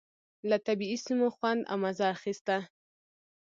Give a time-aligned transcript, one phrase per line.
[0.49, 2.57] له طبعي سیمو خوند او مزه اخيسته.